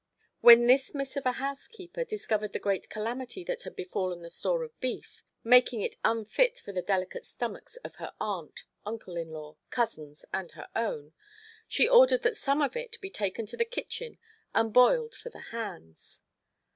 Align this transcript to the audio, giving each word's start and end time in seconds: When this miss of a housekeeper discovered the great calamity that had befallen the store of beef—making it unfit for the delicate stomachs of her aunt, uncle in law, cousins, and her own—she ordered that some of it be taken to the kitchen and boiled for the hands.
When 0.39 0.65
this 0.65 0.95
miss 0.95 1.15
of 1.15 1.27
a 1.27 1.33
housekeeper 1.33 2.03
discovered 2.03 2.53
the 2.53 2.59
great 2.59 2.89
calamity 2.89 3.43
that 3.43 3.61
had 3.61 3.75
befallen 3.75 4.23
the 4.23 4.31
store 4.31 4.63
of 4.63 4.79
beef—making 4.79 5.81
it 5.81 5.97
unfit 6.03 6.57
for 6.57 6.71
the 6.71 6.81
delicate 6.81 7.23
stomachs 7.23 7.75
of 7.85 7.97
her 7.97 8.11
aunt, 8.19 8.63
uncle 8.83 9.15
in 9.15 9.29
law, 9.29 9.57
cousins, 9.69 10.25
and 10.33 10.53
her 10.53 10.69
own—she 10.75 11.87
ordered 11.87 12.23
that 12.23 12.35
some 12.35 12.63
of 12.63 12.75
it 12.75 12.99
be 12.99 13.11
taken 13.11 13.45
to 13.45 13.57
the 13.57 13.63
kitchen 13.63 14.17
and 14.55 14.73
boiled 14.73 15.13
for 15.13 15.29
the 15.29 15.51
hands. 15.53 16.23